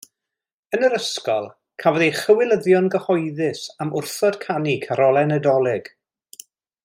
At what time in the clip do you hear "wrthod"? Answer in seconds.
4.01-4.41